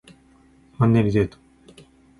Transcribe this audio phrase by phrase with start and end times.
[0.79, 1.37] マンネリデート